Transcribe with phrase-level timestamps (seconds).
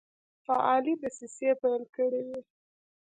[0.45, 2.39] فعالي دسیسې پیل کړي وې.